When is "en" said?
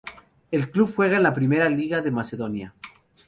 1.17-1.21